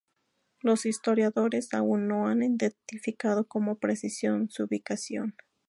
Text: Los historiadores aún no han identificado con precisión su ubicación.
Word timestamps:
Los 0.61 0.87
historiadores 0.87 1.75
aún 1.75 2.07
no 2.07 2.27
han 2.27 2.41
identificado 2.41 3.45
con 3.47 3.75
precisión 3.77 4.49
su 4.49 4.63
ubicación. 4.63 5.35